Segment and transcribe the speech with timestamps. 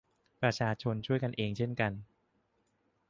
[0.41, 1.91] ประชาชนช่วยกันเองเช่นกัน